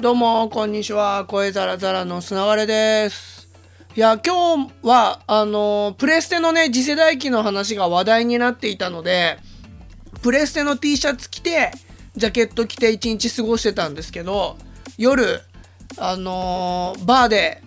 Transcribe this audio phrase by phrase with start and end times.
[0.00, 1.26] どうも、こんにちは。
[1.26, 3.50] 声ザラザラの砂割れです。
[3.94, 9.36] いや、今日は、あの、プレステのね、次世代機の話が話題になっていたので、
[10.22, 11.70] プレステの T シャツ着て、
[12.16, 14.56] ジャケット着て一日過ごしてたんですけど、
[14.96, 15.42] 夜、
[15.98, 17.62] あのバーで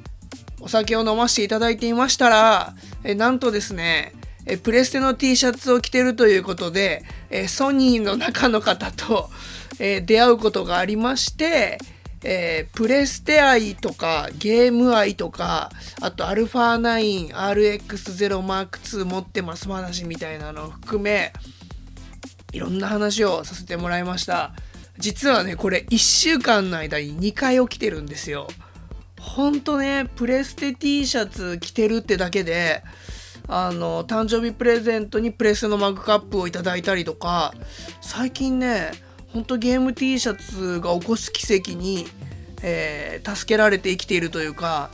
[0.59, 2.73] お酒を飲ませていただいていましたら、
[3.04, 4.11] えなんとですね、
[4.47, 9.30] えプレステの T シャツを着てるということで、えソニーの中の方と、
[9.77, 11.77] え出会うことがありまして、
[12.23, 21.34] えープレステ愛とかゲーム愛とかあと α9RX0M2 持ってます話みたいなのを含め
[22.52, 24.54] いろんな話をさせてもらいました。
[25.00, 28.48] 実はねこれ1週間の間に2回起きてるんですよ。
[29.20, 32.84] ほんとねプレステ T シャツ着てるってだけで
[33.48, 37.53] あの誕生日プレゼントにプレスのマグカップをいただいたりとか
[38.02, 38.92] 最近ね
[39.34, 42.06] ほんとゲーム T シャツが起こす奇跡に、
[42.62, 44.90] えー助けられて生きているというか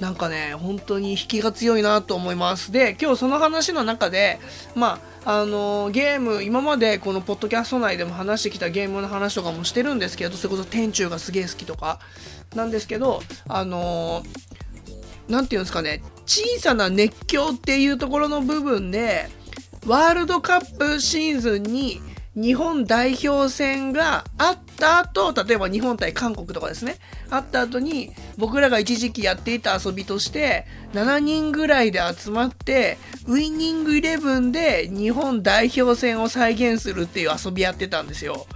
[0.00, 2.70] なんかね本当に引きが強いなと思います。
[2.70, 4.38] で今日その話の中で
[4.74, 11.98] まああのゲーム今までこのポッドキャスト内でも話してきたゲームの話とかもしてるんですけどそれこそ天中がすげえ好きとか
[12.54, 14.22] なんですけどあの
[15.28, 19.28] なんていうんですかね小さな熱狂っていうところの部分で
[19.86, 22.00] ワールドカップシーズンに
[22.34, 26.96] 日本代表戦があった後例えば日本対韓国とかですね
[27.30, 38.46] あった後に僕らが一時期やっていた遊びとして7人ぐらいで集まってウイニングイレブンで日本代表戦を再現するっていう遊びやってたんですよ。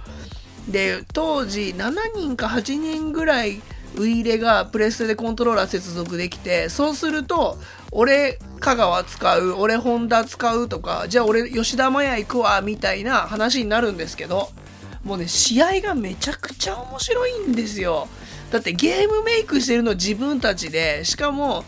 [0.69, 3.61] で当時7人か8人ぐらい
[3.97, 7.57] ウイイレがプレステでコントローラー接続できてそうすると
[7.91, 14.49] 俺香川使う俺ホンダ使うとかじゃあ俺吉田麻也行くわみたいな話になるんですけど
[15.03, 18.07] もうね試合がめちゃくちゃ面白いんですよ。
[18.51, 21.65] だってゲームメイクしてるの自分たちでしかも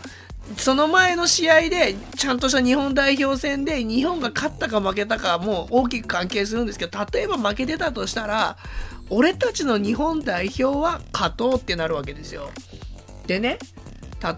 [0.56, 8.56] その前の試合でちゃんとした日本代表戦で日本が勝ったか負けたかも大きく関係するんですけど例えば負けてたとしたら
[9.10, 12.50] 俺たちの日本代表は勝とうってなるわけですよ。
[13.26, 13.58] でね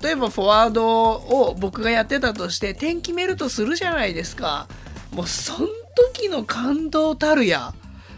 [0.02, 4.68] 例えばフォワードを僕がやってたとして点決めるとするじゃないですか。
[5.12, 5.68] もうそん
[6.14, 7.74] 時の感動たるや。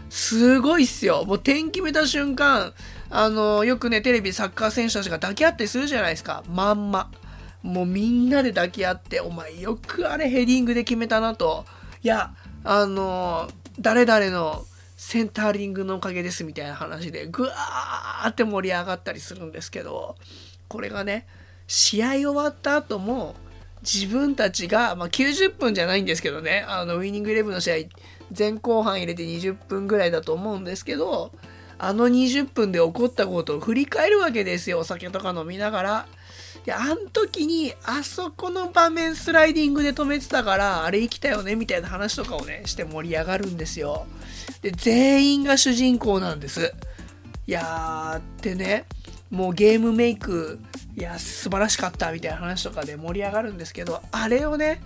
[0.09, 1.23] すごいっすよ。
[1.25, 2.73] もう点決めた瞬間
[3.09, 6.43] あのよくねテレビサッカー選手たちが抱き合ってするじゃないですか。
[6.49, 7.09] まんま。
[7.61, 11.65] もうみんなで抱き合ってお前よくあれヘディングで決めたなと。
[12.03, 14.65] いやあの誰々の
[15.03, 20.15] センターリングのおかげですみたいな話でぐわーって盛り上がったりするんですけど
[20.67, 21.25] これがね
[21.65, 23.33] 試合終わった後も
[23.81, 27.75] 自分たちが、まあ、90分じゃないんですけどねあのウイニングイレブンの試合
[28.37, 31.31] 前後半入れて20分ぐらいだと思うんですけど
[31.79, 36.07] あの20分で起こったことを振り返るわけですよお酒とか飲みながら。
[36.65, 44.05] いやあん時にあそこの場面スライディングで止めてたからあれ生きたよねみたいな話とかをねして盛り上がるんですよ。
[44.61, 46.73] で全員が主人公なんです。
[47.47, 48.85] いやーでね
[49.31, 50.59] もうゲームメイク
[50.95, 54.81] いや素晴らしかったみたいな話とかで盛り上がるんですけどあれをね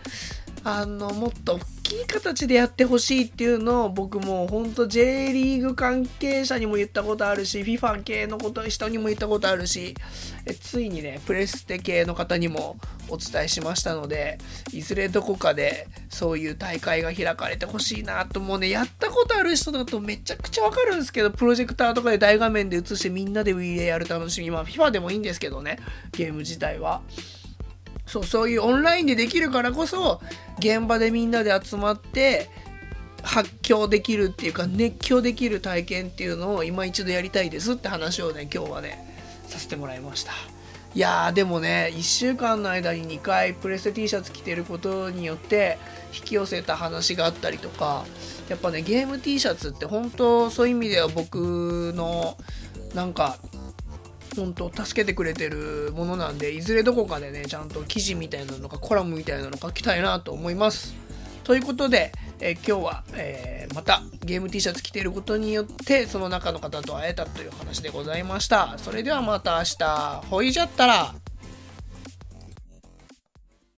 [0.64, 9.96] あのもっときい形でやってほしいっていうのを僕もほんと J リーグ関係者にも言ったことあるし FIFA 系のこと人にも言ったことあるし
[10.48, 14.40] えついにねプレステ系の方にもお伝えしましたので
[14.74, 25.78] いずれどこかでそういう大会が開かれてほしいなともうねやったことある人だとめちゃくちゃわかるんですけどプロジェクターとかで大画面で映してみんなで Wii でやる楽しみまあ FIFA でもいいんですけどね
[26.14, 27.04] ゲーム自体は。
[28.06, 30.22] そうそういうオンラインでできるからこそ
[30.60, 32.50] 現場でみんなで集まって
[33.24, 39.16] 発狂できるっていうか熱狂できる体験っていうのを今一度やりたいですって話をね今日はね
[39.48, 40.32] させてもらいました。
[40.94, 45.78] いやーでもね1週間の間に2回プレステ T シャツ着てることによって
[46.16, 48.06] 引き寄せた話があったりとか
[48.48, 52.38] やっぱねゲーム T シャツって本当そういう意味では僕の
[52.94, 53.38] なんか
[54.36, 60.94] 本当助けてくれてるものなんでいずれどこかでねちゃんと記事みたいなのかコラムみたいなの書きたいなと思います。
[61.44, 68.76] ということで、えー今日は、えーまたゲーム T シャツ着ていることによってその中の方と会えたという話でございました。
[68.78, 71.14] それではまた明日ほいじゃったら